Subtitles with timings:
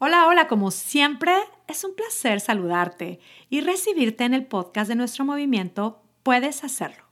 [0.00, 1.34] Hola, hola, como siempre,
[1.66, 3.18] es un placer saludarte
[3.50, 7.02] y recibirte en el podcast de nuestro movimiento Puedes Hacerlo.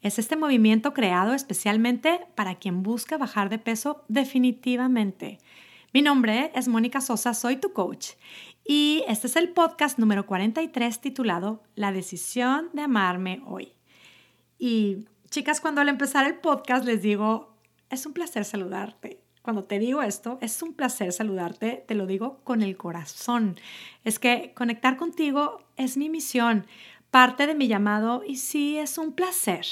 [0.00, 5.38] Es este movimiento creado especialmente para quien busca bajar de peso definitivamente.
[5.92, 8.12] Mi nombre es Mónica Sosa, soy tu coach
[8.66, 13.74] y este es el podcast número 43 titulado La decisión de amarme hoy.
[14.58, 17.54] Y chicas, cuando al empezar el podcast les digo,
[17.90, 22.40] es un placer saludarte cuando te digo esto, es un placer saludarte, te lo digo
[22.44, 23.56] con el corazón.
[24.02, 26.66] Es que conectar contigo es mi misión,
[27.10, 29.66] parte de mi llamado y sí es un placer.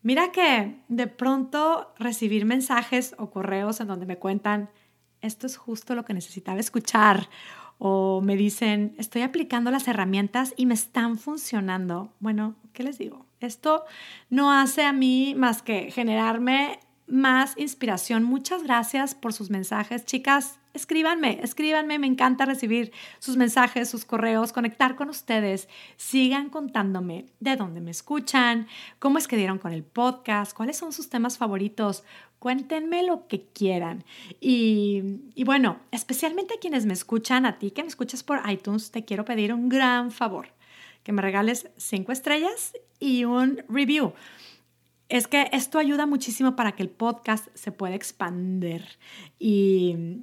[0.00, 4.70] Mira que de pronto recibir mensajes o correos en donde me cuentan,
[5.20, 7.28] esto es justo lo que necesitaba escuchar,
[7.76, 12.10] o me dicen, estoy aplicando las herramientas y me están funcionando.
[12.20, 13.26] Bueno, ¿qué les digo?
[13.40, 13.84] Esto
[14.30, 18.24] no hace a mí más que generarme más inspiración.
[18.24, 20.58] Muchas gracias por sus mensajes, chicas.
[20.72, 22.90] Escríbanme, escríbanme, me encanta recibir
[23.20, 25.68] sus mensajes, sus correos, conectar con ustedes.
[25.96, 28.66] Sigan contándome de dónde me escuchan,
[28.98, 32.02] cómo es que dieron con el podcast, cuáles son sus temas favoritos.
[32.40, 34.04] Cuéntenme lo que quieran.
[34.40, 39.04] Y, bueno, especialmente a quienes me escuchan, a ti que me escuchas por iTunes, te
[39.04, 40.48] quiero pedir un gran favor,
[41.04, 44.12] que me regales cinco estrellas y un review
[45.08, 48.98] es que esto ayuda muchísimo para que el podcast se pueda expander
[49.38, 50.22] y,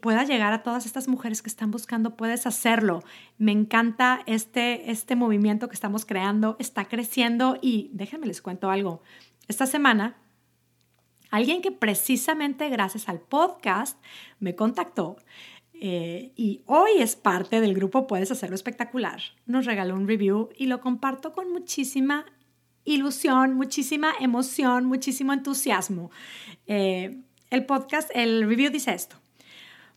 [0.00, 3.02] pueda llegar a todas estas mujeres que están buscando, puedes hacerlo.
[3.36, 9.02] Me encanta este, este movimiento que estamos creando, está creciendo y déjenme les cuento algo.
[9.48, 10.16] Esta semana,
[11.30, 14.00] alguien que precisamente gracias al podcast
[14.38, 15.16] me contactó
[15.74, 20.66] eh, y hoy es parte del grupo Puedes Hacerlo Espectacular, nos regaló un review y
[20.66, 22.24] lo comparto con muchísima
[22.84, 26.10] ilusión, muchísima emoción, muchísimo entusiasmo.
[26.66, 27.18] Eh,
[27.50, 29.16] el podcast, el review dice esto.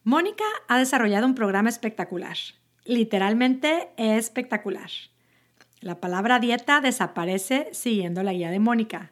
[0.04, 2.38] Mónica ha desarrollado un programa espectacular.
[2.84, 4.92] Literalmente espectacular.
[5.82, 9.12] La palabra dieta desaparece siguiendo la guía de Mónica.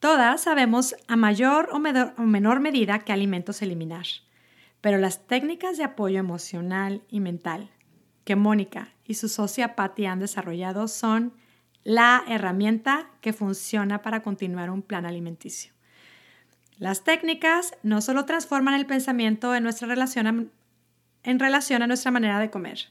[0.00, 4.06] Todas sabemos a mayor o menor medida qué alimentos eliminar,
[4.80, 7.70] pero las técnicas de apoyo emocional y mental
[8.24, 11.32] que Mónica y su socia Patty han desarrollado son
[11.84, 15.72] la herramienta que funciona para continuar un plan alimenticio.
[16.78, 20.50] Las técnicas no solo transforman el pensamiento en, nuestra relación
[21.22, 22.88] en relación a nuestra manera de comer,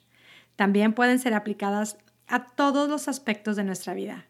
[0.55, 4.25] también pueden ser aplicadas a todos los aspectos de nuestra vida.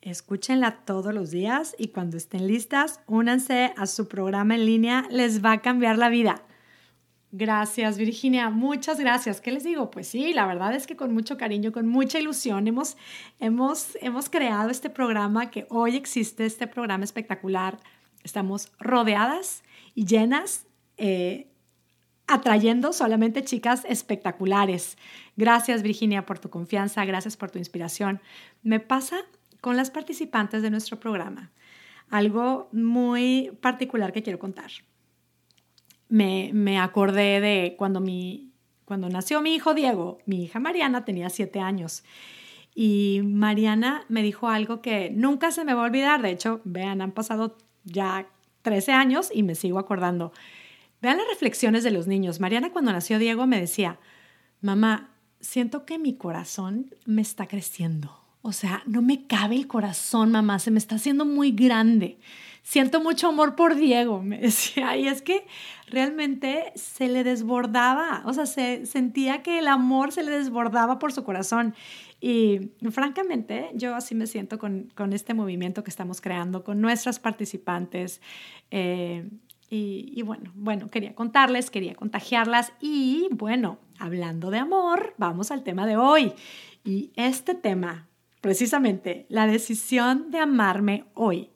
[0.00, 5.44] Escúchenla todos los días y cuando estén listas, únanse a su programa en línea, les
[5.44, 6.42] va a cambiar la vida.
[7.32, 8.50] Gracias, Virginia.
[8.50, 9.40] Muchas gracias.
[9.40, 9.90] ¿Qué les digo?
[9.92, 12.96] Pues sí, la verdad es que con mucho cariño, con mucha ilusión, hemos,
[13.38, 17.78] hemos, hemos creado este programa que hoy existe, este programa espectacular.
[18.24, 19.62] Estamos rodeadas
[19.94, 21.46] y llenas, eh,
[22.26, 24.98] atrayendo solamente chicas espectaculares.
[25.36, 27.04] Gracias, Virginia, por tu confianza.
[27.04, 28.20] Gracias por tu inspiración.
[28.64, 29.18] Me pasa
[29.60, 31.52] con las participantes de nuestro programa.
[32.08, 34.72] Algo muy particular que quiero contar
[36.10, 38.52] me, acordé de cuando, mi,
[38.84, 42.02] cuando nació mi hijo Diego, mi hija Mariana tenía siete años.
[42.74, 46.22] Y Mariana me dijo algo que nunca se me va a olvidar.
[46.22, 48.28] De hecho, vean, han pasado ya
[48.62, 50.32] 13 años y me sigo acordando.
[51.00, 52.40] Vean las reflexiones de los niños.
[52.40, 53.98] Mariana cuando nació Diego me decía,
[54.60, 55.10] mamá,
[55.40, 58.18] siento que mi corazón me está creciendo.
[58.42, 62.18] O sea, no me cabe el corazón, mamá, se me está haciendo muy grande
[62.62, 65.46] siento mucho amor por Diego, me decía, y es que
[65.90, 71.12] realmente se le desbordaba, o sea, se sentía que el amor se le desbordaba por
[71.12, 71.74] su corazón.
[72.20, 78.20] Y francamente, yo así me siento con, este movimiento que estamos creando, con nuestras participantes.
[78.70, 79.28] Eh,
[79.68, 82.72] y, y, bueno, bueno, quería contarles, quería contagiarlas.
[82.80, 86.32] Y bueno, hablando de amor, vamos al tema de hoy.
[86.84, 88.08] Y este tema,
[88.40, 91.50] precisamente, la decisión de amarme hoy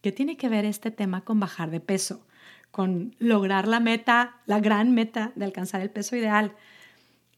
[0.00, 2.24] ¿Qué tiene que ver este tema con bajar de peso?
[2.78, 6.52] Con lograr la meta, la gran meta de alcanzar el peso ideal.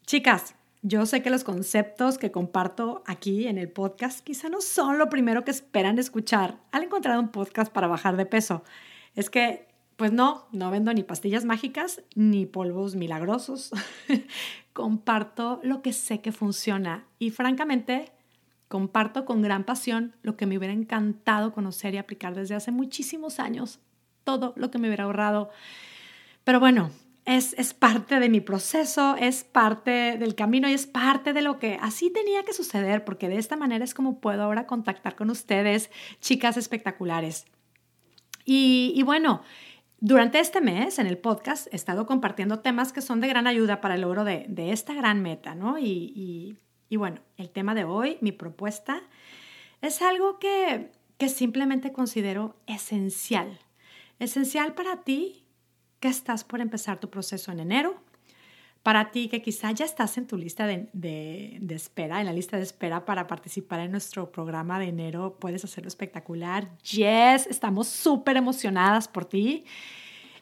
[0.04, 4.98] Chicas, yo sé que los conceptos que comparto aquí en el podcast quizá no son
[4.98, 8.64] lo primero que esperan escuchar al encontrar un podcast para bajar de peso.
[9.14, 9.66] Es que,
[9.96, 13.70] pues no, no vendo ni pastillas mágicas ni polvos milagrosos.
[14.74, 18.12] comparto lo que sé que funciona y francamente
[18.70, 23.40] Comparto con gran pasión lo que me hubiera encantado conocer y aplicar desde hace muchísimos
[23.40, 23.80] años,
[24.24, 25.50] todo lo que me hubiera ahorrado.
[26.44, 26.90] Pero bueno,
[27.24, 31.58] es, es, parte de mi proceso, es parte del camino y es parte de lo
[31.58, 35.30] que así tenía que suceder, porque de esta manera es como puedo ahora contactar con
[35.30, 35.90] ustedes,
[36.20, 37.46] chicas espectaculares.
[38.44, 39.42] Y, y bueno,
[40.02, 43.82] durante este mes en el podcast he estado compartiendo temas que son de gran ayuda
[43.82, 45.78] para el logro de, esta gran meta, ¿no?
[45.78, 46.56] Y,
[46.90, 49.02] bueno, el tema de hoy, mi propuesta,
[49.82, 53.58] es algo que, que simplemente considero esencial.
[54.20, 55.44] Esencial para ti
[55.98, 58.00] que estás por empezar tu proceso en enero
[58.82, 62.62] para ti que quizá ya estás en tu lista de, espera, en la lista de
[62.62, 66.70] espera para participar en nuestro programa de enero, puedes hacerlo espectacular.
[66.78, 69.64] Yes, estamos súper emocionadas por ti.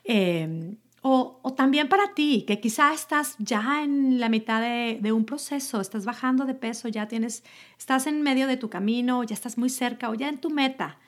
[0.05, 5.25] Em, o, también para ti, que quizá estás ya en la mitad de, de, un
[5.25, 7.43] proceso, estás bajando de peso, ya tienes,
[7.77, 10.99] estás en medio de tu camino, ya estás muy cerca o ya en tu meta.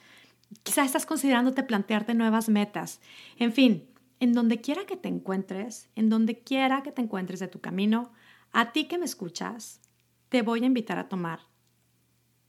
[0.62, 3.00] Quizá estás considerándote plantearte nuevas metas.
[3.36, 3.88] En fin,
[4.18, 8.12] en donde quiera que te encuentres, en donde quiera que te encuentres de tu camino,
[8.52, 9.80] a ti que me escuchas,
[10.28, 11.40] te voy a invitar a tomar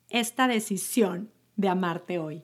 [0.09, 2.43] esta decisión de amarte hoy.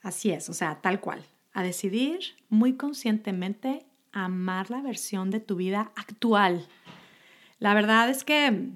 [0.00, 5.56] Así es, o sea, tal cual, a decidir muy conscientemente amar la versión de tu
[5.56, 6.68] vida actual.
[7.58, 8.70] La verdad es que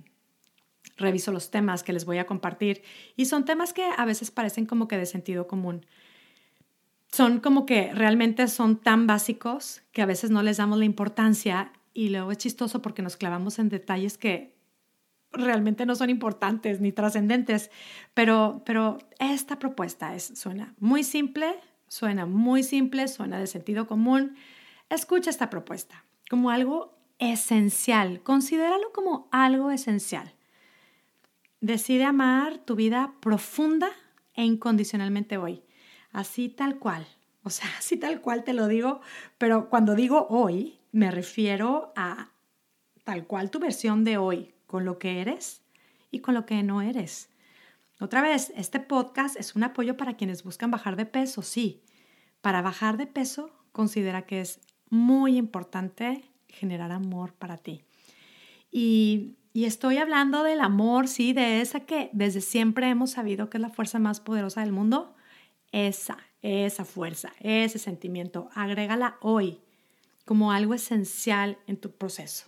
[0.96, 2.82] reviso los temas que les voy a compartir
[3.16, 5.86] y son temas que a veces parecen como que de sentido común,
[7.12, 11.72] son como que realmente son tan básicos que a veces no les damos la importancia
[11.94, 14.56] y luego es chistoso porque nos clavamos en detalles que
[15.32, 17.70] realmente no son importantes ni trascendentes,
[18.14, 21.58] pero, pero esta propuesta es, suena muy simple,
[21.88, 24.36] suena muy simple, suena de sentido común.
[24.90, 30.35] Escucha esta propuesta como algo esencial, considéralo como algo esencial.
[31.60, 33.88] Decide amar tu vida profunda
[34.34, 35.62] e incondicionalmente hoy
[36.16, 37.06] así tal cual.
[37.42, 39.00] O sea, así tal cual te lo digo,
[39.38, 42.30] pero cuando digo hoy, me refiero a
[43.04, 45.62] tal cual tu versión de hoy, con lo que eres
[46.10, 47.28] y con lo que no eres.
[48.00, 51.82] Otra vez, este podcast es un apoyo para quienes buscan bajar de peso, sí.
[52.40, 57.84] Para bajar de peso, considera que es muy importante generar amor para ti.
[58.70, 63.56] Y, y, estoy hablando del amor, sí, de esa que desde siempre hemos sabido que
[63.56, 65.14] es la fuerza más poderosa del mundo,
[65.72, 69.60] esa, esa fuerza, ese sentimiento, agrégala hoy
[70.26, 72.46] como algo esencial en tu proceso.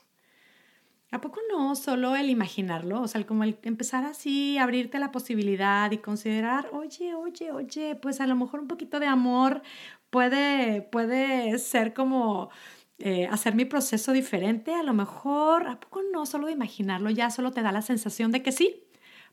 [1.10, 1.74] ¿A poco no?
[1.76, 7.14] Solo el imaginarlo, o sea, como el empezar así, abrirte la posibilidad y considerar, oye,
[7.14, 9.62] oye, oye, pues a lo mejor un poquito de amor
[10.10, 12.50] puede, puede ser como
[12.98, 16.26] eh, hacer mi proceso diferente, a lo mejor, ¿a poco no?
[16.26, 18.84] Solo de imaginarlo ya solo te da la sensación de que sí,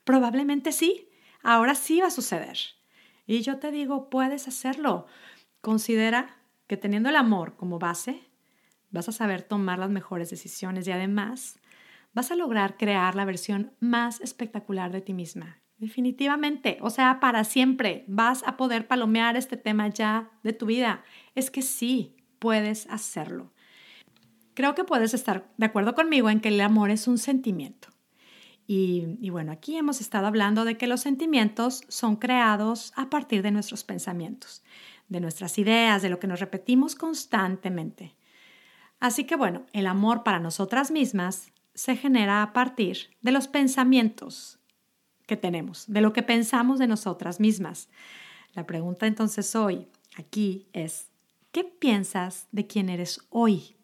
[0.04, 1.08] probablemente sí,
[1.42, 2.56] ahora sí va a suceder.
[3.26, 5.06] Y yo te digo, puedes hacerlo.
[5.60, 6.36] Considera
[6.68, 8.22] que teniendo el amor como base,
[8.90, 11.58] vas a saber tomar las mejores decisiones y además
[12.12, 15.60] vas a lograr crear la versión más espectacular de ti misma.
[15.78, 21.04] Definitivamente, o sea, para siempre vas a poder palomear este tema ya de tu vida.
[21.34, 23.52] Es que sí, puedes hacerlo.
[24.56, 27.88] Creo que puedes estar de acuerdo conmigo en que el amor es un sentimiento.
[28.66, 33.50] Y, bueno, aquí hemos estado hablando de que los sentimientos son creados a partir de
[33.50, 34.64] nuestros pensamientos,
[35.08, 38.16] de nuestras ideas, de lo que nos repetimos constantemente.
[38.98, 44.58] Así que bueno, el amor para nosotras mismas se genera a partir de los pensamientos
[45.26, 47.90] que tenemos, de lo que pensamos de nosotras mismas.
[48.54, 49.86] La pregunta entonces hoy,
[50.16, 51.10] aquí, es,
[51.52, 53.75] ¿qué piensas de quién eres hoy?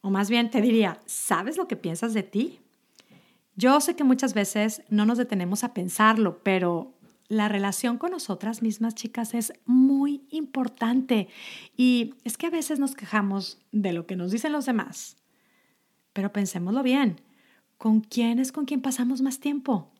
[0.00, 2.60] O más bien te diría, ¿sabes lo que piensas de ti?
[3.56, 6.94] Yo sé que muchas veces no nos detenemos a pensarlo, pero
[7.28, 11.28] la relación con nosotras mismas, chicas, es muy importante.
[11.76, 15.16] Y es que a veces nos quejamos de lo que nos dicen los demás.
[16.12, 17.20] Pero pensémoslo bien.
[17.78, 19.92] ¿Con quién es con quien pasamos más tiempo?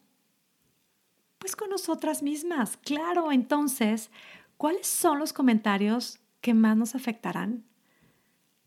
[1.38, 3.30] Pues con nosotras mismas, claro.
[3.30, 4.11] Entonces,
[4.57, 7.64] ¿cuáles son los comentarios que más nos afectarán?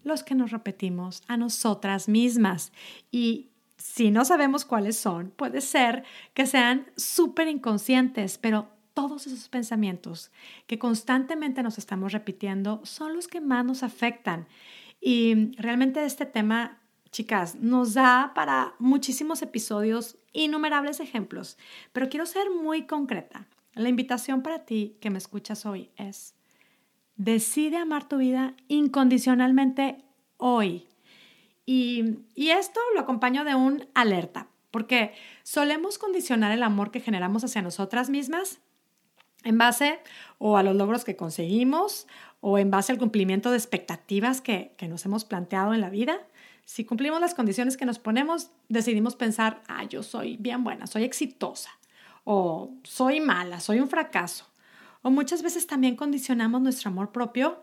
[0.03, 2.71] Los que nos repetimos a nosotras mismas.
[3.11, 9.49] Y si no sabemos cuáles son, puede ser que sean súper inconscientes, pero todos esos
[9.49, 10.31] pensamientos
[10.67, 14.47] que constantemente nos estamos repitiendo son los que más nos afectan.
[15.01, 16.79] Y realmente este tema,
[17.11, 21.57] chicas, nos da para muchísimos episodios, innumerables ejemplos,
[21.91, 23.47] pero quiero ser muy concreta.
[23.73, 26.35] La invitación para ti que me escuchas hoy es,
[27.15, 30.03] decide amar tu vida incondicionalmente
[30.37, 30.87] hoy.
[31.65, 37.61] Y, esto lo acompaño de un alerta, porque solemos condicionar el amor que generamos hacia
[37.61, 38.59] nosotras mismas
[39.43, 39.99] en base
[40.37, 42.07] o a los logros que conseguimos
[42.41, 46.17] o en base al cumplimiento de expectativas que, que, nos hemos planteado en la vida.
[46.65, 51.03] Si cumplimos las condiciones que nos ponemos, decidimos pensar, ah, yo soy bien buena, soy
[51.03, 51.69] exitosa,
[52.23, 54.52] o soy mala, soy un fracaso.
[55.03, 57.61] O muchas veces también condicionamos nuestro amor propio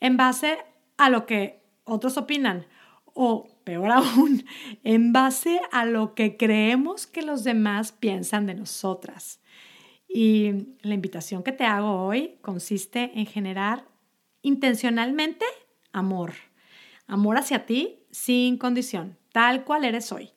[0.00, 0.56] en base
[0.96, 2.66] a lo que otros opinan
[3.12, 4.44] o, peor aún,
[4.84, 9.40] en base a lo que creemos que los demás piensan de nosotras.
[10.08, 13.84] Y la invitación que te hago hoy consiste en generar
[14.42, 15.44] intencionalmente
[15.92, 16.34] amor.
[17.06, 20.30] Amor hacia ti sin condición, tal cual eres hoy.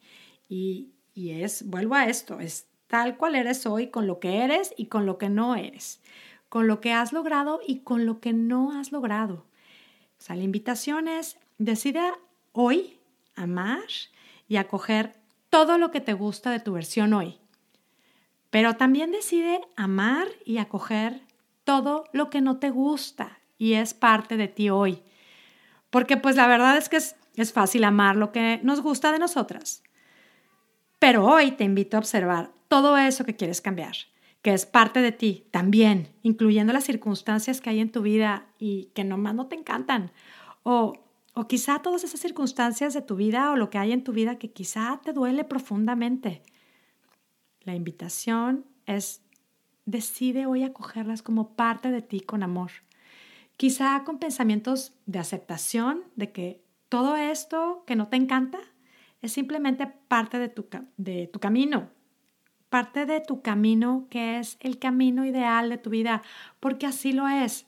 [0.47, 4.73] Y, y es, vuelvo a esto, es tal cual eres hoy con lo que eres
[4.75, 6.01] y con lo que no eres,
[6.49, 9.45] con lo que has logrado y con lo que no has logrado.
[10.17, 12.01] O sea, la invitación es, decide
[12.51, 12.99] hoy
[13.35, 13.83] amar
[14.47, 15.15] y acoger
[15.49, 17.37] todo lo que te gusta de tu versión hoy.
[18.49, 21.21] Pero también decide amar y acoger
[21.63, 25.03] todo lo que no te gusta y es parte de ti hoy.
[25.89, 29.83] Porque pues la verdad es que es fácil amar lo que nos gusta de nosotras.
[30.99, 33.95] Pero hoy te invito a observar todo eso que quieres cambiar,
[34.41, 38.86] que es parte de ti también, incluyendo las circunstancias que hay en tu vida y
[38.93, 40.12] que nomás no te encantan.
[40.63, 40.93] O,
[41.34, 44.38] o quizá todas esas circunstancias de tu vida o lo que hay en tu vida
[44.38, 46.41] que quizá te duele profundamente.
[47.63, 49.22] La invitación es,
[49.86, 52.72] decide hoy acogerlas como parte de ti con amor.
[53.58, 58.60] Quizá con pensamientos de aceptación, de que todo esto que no te encanta
[59.22, 60.65] es simplemente parte de tu,
[60.96, 61.89] de tu camino,
[62.69, 66.21] parte de tu camino que es el camino ideal de tu vida,
[66.59, 67.65] porque así lo es.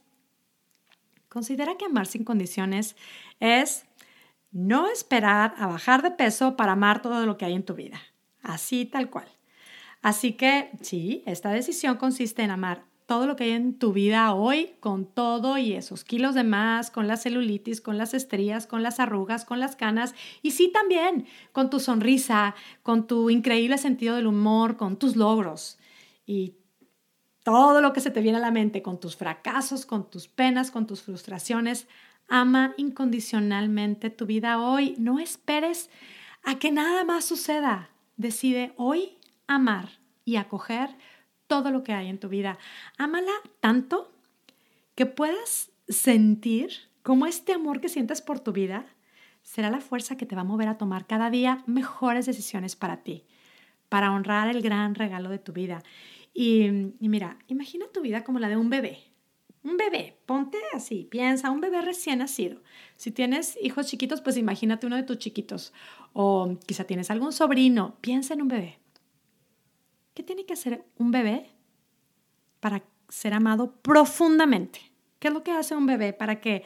[1.29, 2.95] Considera que amar sin condiciones
[3.39, 3.85] es
[4.51, 8.01] no esperar a bajar de peso para amar todo lo que hay en tu vida,
[8.43, 9.27] así tal cual.
[10.01, 14.33] Así que sí, esta decisión consiste en amar todo lo que hay en tu vida
[14.33, 18.83] hoy, con todo y esos kilos de más, con la celulitis, con las estrías, con
[18.83, 24.15] las arrugas, con las canas, y sí también con tu sonrisa, con tu increíble sentido
[24.15, 25.77] del humor, con tus logros
[26.25, 26.55] y
[27.43, 30.71] todo lo que se te viene a la mente, con tus fracasos, con tus penas,
[30.71, 31.89] con tus frustraciones.
[32.29, 34.95] Ama incondicionalmente tu vida hoy.
[34.99, 35.89] No esperes
[36.43, 37.89] a que nada más suceda.
[38.15, 40.95] Decide hoy amar y acoger
[41.51, 42.57] todo lo que hay en tu vida.
[42.97, 44.09] Ámala tanto
[44.95, 46.71] que puedas sentir
[47.03, 48.85] cómo este amor que sientes por tu vida
[49.43, 53.03] será la fuerza que te va a mover a tomar cada día mejores decisiones para
[53.03, 53.25] ti,
[53.89, 55.83] para honrar el gran regalo de tu vida.
[56.33, 56.67] Y,
[57.01, 58.99] y mira, imagina tu vida como la de un bebé.
[59.61, 62.61] Un bebé, ponte así, piensa, un bebé recién nacido.
[62.95, 65.73] Si tienes hijos chiquitos, pues imagínate uno de tus chiquitos.
[66.13, 68.77] O quizá tienes algún sobrino, piensa en un bebé.
[70.13, 71.49] ¿Qué tiene que hacer un bebé
[72.59, 74.79] para ser amado profundamente?
[75.19, 76.63] ¿Qué es lo que hace un bebé para que,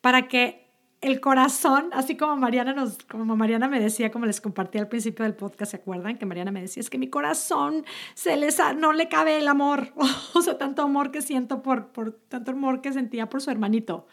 [0.00, 0.62] para que
[1.02, 5.24] el corazón, así como Mariana, nos, como Mariana me decía, como les compartí al principio
[5.24, 6.16] del podcast, ¿se acuerdan?
[6.16, 7.84] Que Mariana me decía, es que mi corazón
[8.14, 9.92] se les, no le cabe el amor,
[10.34, 14.06] o sea, tanto amor que siento por, por, tanto amor que sentía por su hermanito.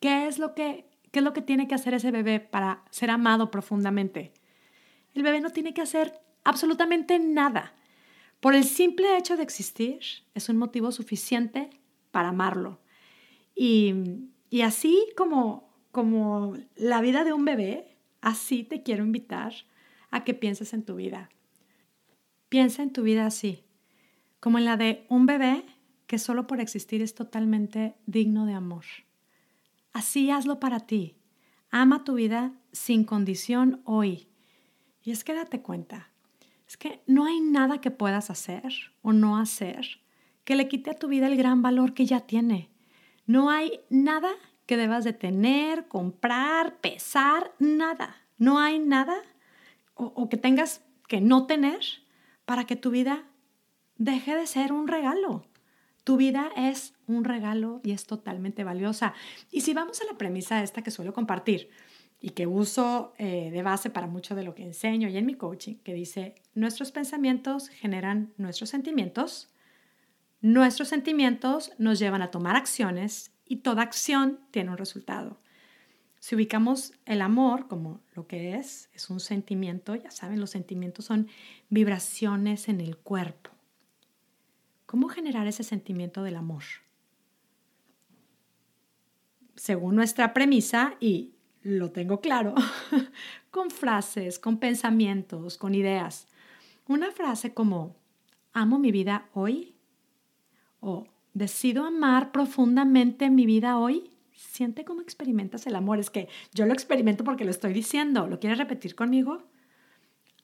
[0.00, 3.10] ¿Qué es lo que, qué es lo que tiene que hacer ese bebé para ser
[3.10, 4.32] amado profundamente?
[5.12, 7.74] El bebé no tiene que hacer absolutamente nada.
[8.40, 10.00] Por el simple hecho de existir
[10.34, 11.70] es un motivo suficiente
[12.12, 12.80] para amarlo.
[13.54, 13.92] Y,
[14.48, 19.52] y así como, como la vida de un bebé, así te quiero invitar
[20.10, 21.30] a que pienses en tu vida.
[22.48, 23.64] Piensa en tu vida así,
[24.38, 25.64] como en la de un bebé
[26.06, 28.84] que solo por existir es totalmente digno de amor.
[29.92, 31.16] Así hazlo para ti.
[31.70, 34.28] Ama tu vida sin condición hoy.
[35.02, 36.12] Y es que date cuenta,
[36.66, 40.00] es que no hay nada que puedas hacer o no hacer
[40.44, 42.70] que le quite a tu vida el gran valor que ya tiene.
[43.26, 44.30] No hay nada
[44.66, 48.16] que debas de tener, comprar, pesar, nada.
[48.38, 49.16] No hay nada
[49.94, 51.80] o, o que tengas que no tener
[52.44, 53.24] para que tu vida
[53.96, 55.44] deje de ser un regalo.
[56.04, 59.14] Tu vida es un regalo y es totalmente valiosa.
[59.50, 61.70] Y si vamos a la premisa esta que suelo compartir,
[62.20, 65.34] y que uso eh, de base para mucho de lo que enseño y en mi
[65.34, 69.48] coaching, que dice, nuestros pensamientos generan nuestros sentimientos,
[70.40, 75.40] nuestros sentimientos nos llevan a tomar acciones y toda acción tiene un resultado.
[76.18, 81.04] Si ubicamos el amor como lo que es, es un sentimiento, ya saben, los sentimientos
[81.04, 81.28] son
[81.68, 83.50] vibraciones en el cuerpo.
[84.86, 86.64] ¿Cómo generar ese sentimiento del amor?
[89.54, 91.35] Según nuestra premisa, y
[91.66, 92.54] lo tengo claro,
[93.50, 96.28] con frases, con pensamientos, con ideas.
[96.86, 97.96] Una frase como,
[98.52, 99.74] amo mi vida hoy
[100.78, 104.12] o decido amar profundamente mi vida hoy.
[104.32, 105.98] Siente cómo experimentas el amor.
[105.98, 108.28] Es que yo lo experimento porque lo estoy diciendo.
[108.28, 109.42] ¿Lo quieres repetir conmigo?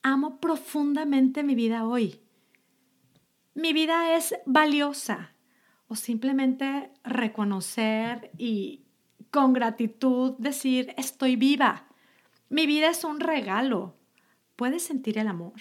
[0.02, 2.20] Amo profundamente mi vida hoy.
[3.54, 5.34] Mi vida es valiosa.
[5.86, 8.81] O simplemente reconocer y
[9.32, 11.86] con gratitud decir, estoy viva.
[12.50, 13.96] Mi vida es un regalo.
[14.56, 15.54] Puedes sentir el amor.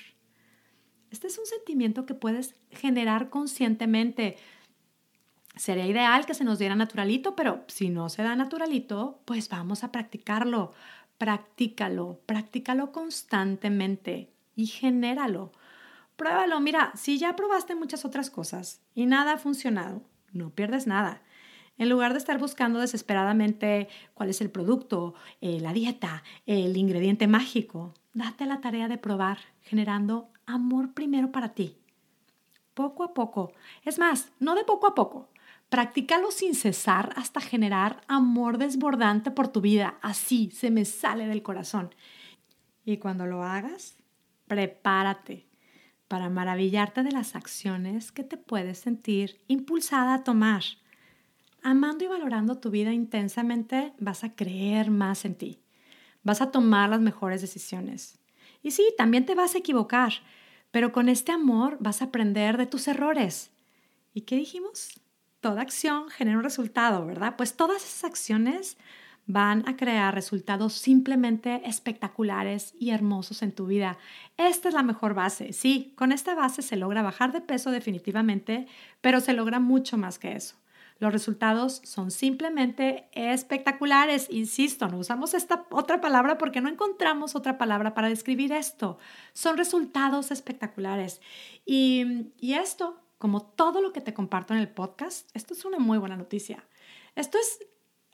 [1.10, 4.38] Este es un sentimiento que puedes generar conscientemente.
[5.56, 9.86] Sería ideal que se nos diera naturalito, pero si no se da naturalito, pues vamos
[9.86, 10.74] a practicarlo.
[11.18, 15.54] Practícalo, practícalo constantemente y genéralo.
[16.18, 21.22] Pruébalo, mira, si ya probaste muchas otras cosas y nada ha funcionado, no pierdes nada.
[21.81, 27.25] En lugar de estar buscando desesperadamente cuál es el producto, eh, la dieta, el ingrediente
[27.25, 31.79] mágico, date la tarea de probar, generando amor primero para ti.
[32.75, 33.53] Poco a poco.
[33.83, 35.31] Es más, no de poco a poco.
[35.69, 39.97] Practícalo sin cesar hasta generar amor desbordante por tu vida.
[40.03, 41.95] Así se me sale del corazón.
[42.85, 43.97] Y cuando lo hagas,
[44.45, 45.47] prepárate
[46.07, 50.61] para maravillarte de las acciones que te puedes sentir impulsada a tomar.
[51.63, 55.60] Amando y valorando tu vida intensamente, vas a creer más en ti.
[56.24, 58.20] Vas a tomar las mejores decisiones.
[58.63, 60.13] Y sí, también te vas a equivocar,
[60.72, 63.51] pero con este amor vas a aprender de tus errores.
[64.13, 65.00] ¿Y qué dijimos?
[65.39, 67.36] Toda acción genera un resultado, ¿verdad?
[67.38, 68.77] Pues todas esas acciones
[69.27, 73.98] van a crear resultados simplemente espectaculares y hermosos en tu vida.
[74.38, 75.53] Esta es la mejor base.
[75.53, 78.68] Sí, con esta base se logra bajar de peso definitivamente,
[79.00, 80.61] pero se logra mucho más que eso.
[81.01, 84.27] Los resultados son simplemente espectaculares.
[84.29, 89.00] Insisto, no usamos esta otra palabra porque no encontramos otra palabra para describir esto.
[89.34, 91.20] Son resultados espectaculares.
[91.65, 95.79] Y, y esto, como todo lo que te comparto en el podcast, esto es una
[95.79, 96.63] muy buena noticia.
[97.15, 97.65] Esto es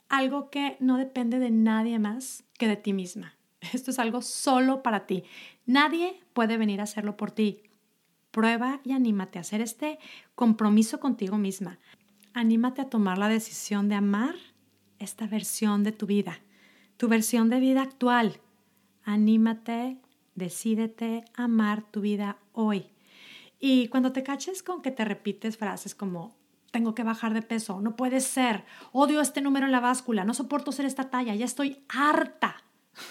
[0.08, 3.36] algo que no depende de nadie más que de ti misma.
[3.74, 5.24] Esto es algo solo para ti.
[5.66, 7.64] Nadie puede venir a hacerlo por ti.
[8.30, 9.98] Prueba y anímate a hacer este
[10.34, 11.78] compromiso contigo misma
[12.38, 14.36] anímate a tomar la decisión de amar
[15.00, 16.38] esta versión de tu vida,
[16.96, 18.40] tu versión de vida actual.
[19.04, 19.96] Anímate,
[20.36, 22.86] decídete a amar tu vida hoy.
[23.58, 26.36] Y cuando te caches con que te repites frases como
[26.70, 30.32] tengo que bajar de peso, no puede ser, odio este número en la báscula, no
[30.32, 32.62] soporto ser esta talla, ya estoy harta.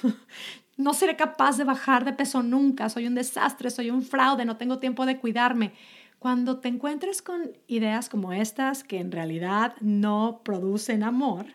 [0.78, 4.56] no seré capaz de bajar de peso nunca, soy un desastre, soy un fraude, no
[4.56, 5.74] tengo tiempo de cuidarme.
[6.20, 11.46] Cuando te encuentres con ideas como estas que en realidad no producen amor,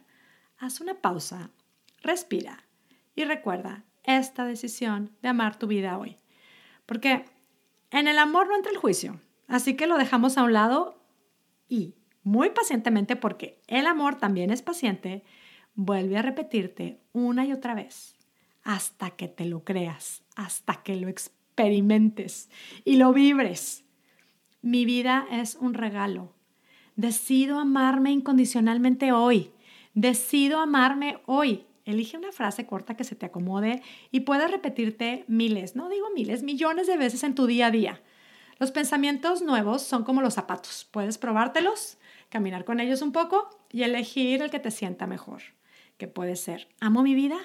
[0.59, 1.51] haz una pausa,
[2.01, 2.65] respira
[3.15, 6.17] y recuerda esta decisión de amar tu vida hoy.
[6.87, 7.25] Porque
[7.91, 11.03] en el amor no entra el juicio, así que lo dejamos a un lado
[11.69, 15.25] y muy pacientemente, porque el amor también es paciente,
[15.75, 18.17] vuelve a repetirte una y otra vez
[18.63, 22.49] hasta que te lo creas, hasta que lo experimentes
[22.85, 23.85] y lo vibres.
[24.63, 26.33] Mi vida es un regalo.
[26.95, 29.51] Decido amarme incondicionalmente hoy.
[29.95, 31.67] Decido amarme hoy.
[31.85, 36.45] Elige una frase corta que se te acomode y puedas repetirte miles, no digo miles,
[36.45, 38.03] millones de veces en tu día a día.
[38.61, 40.87] Los pensamientos nuevos son como los zapatos.
[40.93, 41.99] Puedes probártelos,
[42.29, 45.43] caminar con ellos un poco y elegir el que te sienta mejor.
[45.99, 47.39] Que puede ser, amo mi vida,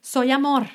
[0.00, 0.68] soy amor.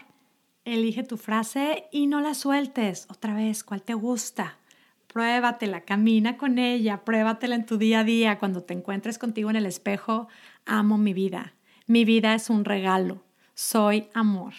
[0.64, 3.08] Elige tu frase y no la sueltes.
[3.10, 4.60] Otra vez, ¿cuál te gusta?
[5.08, 8.39] Pruébatela, camina con ella, pruébatela en tu día a día.
[8.39, 10.28] Cuando te encuentres contigo en el espejo,
[10.65, 11.54] amo mi vida.
[11.88, 13.24] Mi vida es un regalo.
[13.54, 14.54] Soy amor.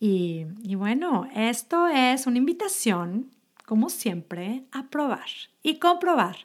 [0.00, 3.30] Y, y bueno, esto es una invitación,
[3.64, 5.28] como siempre, a probar
[5.62, 6.36] y comprobar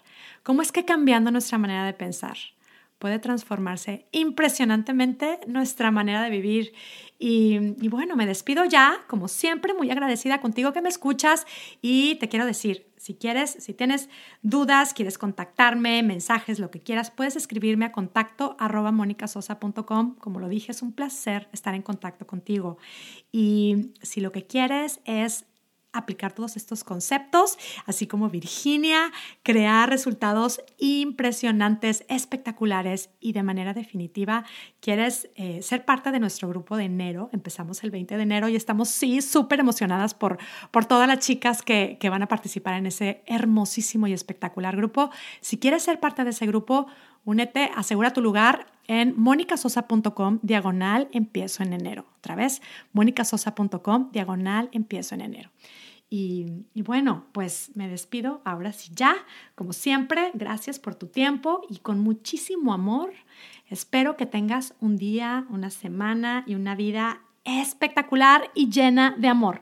[0.43, 2.37] cómo es que cambiando nuestra manera de pensar
[3.01, 6.73] puede transformarse impresionantemente nuestra manera de vivir.
[7.17, 7.57] Y,
[7.89, 11.45] bueno, me despido ya, como siempre, muy agradecida contigo que me escuchas
[11.81, 14.07] y te quiero decir, si quieres, si tienes
[14.43, 20.15] dudas, quieres contactarme, mensajes, lo que quieras, puedes escribirme a contacto arroba monicasosa.com.
[20.15, 22.77] Como lo dije, es un placer estar en contacto contigo.
[23.31, 25.45] Y si lo que quieres es
[25.93, 29.11] aplicar todos estos conceptos, así como Virginia,
[29.43, 34.45] crear resultados impresionantes, espectaculares y de manera definitiva.
[34.79, 37.29] ¿Quieres eh, ser parte de nuestro grupo de enero?
[37.33, 40.37] Empezamos el 20 de enero y estamos, sí, súper emocionadas por,
[40.71, 45.11] por todas las chicas que, que van a participar en ese hermosísimo y espectacular grupo.
[45.41, 46.87] Si quieres ser parte de ese grupo,
[47.23, 52.05] Únete, asegura tu lugar en monicasosa.com diagonal empiezo en enero.
[52.17, 52.61] Otra vez,
[52.93, 55.51] monicasosa.com diagonal empiezo en enero.
[56.13, 59.15] Y, bueno, pues me despido ahora sí ya.
[59.55, 63.13] Como siempre, gracias por tu tiempo y con muchísimo amor.
[63.69, 69.61] Espero que tengas un día, una semana y una vida espectacular y llena de amor.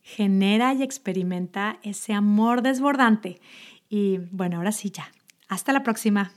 [0.00, 3.38] Genera y experimenta ese amor desbordante.
[3.90, 5.12] Y bueno, ahora sí ya.
[5.46, 6.32] Hasta la próxima.